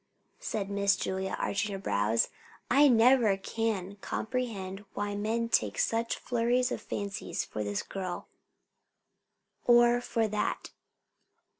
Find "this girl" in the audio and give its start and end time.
7.63-8.27